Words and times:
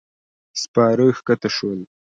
سپاره 0.61 1.07
کښته 1.25 1.49
شول. 1.55 1.79